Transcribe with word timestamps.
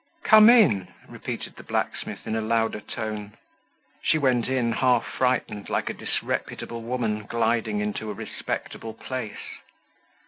"Come 0.23 0.49
in," 0.49 0.87
repeated 1.07 1.57
the 1.57 1.63
blacksmith 1.63 2.25
in 2.25 2.35
a 2.35 2.41
louder 2.41 2.79
tone. 2.79 3.37
She 4.01 4.17
went 4.17 4.47
in, 4.47 4.71
half 4.71 5.05
frightened, 5.05 5.69
like 5.69 5.91
a 5.91 5.93
disreputable 5.93 6.81
woman 6.81 7.27
gliding 7.27 7.81
into 7.81 8.09
a 8.09 8.15
respectable 8.15 8.95
place. 8.95 9.59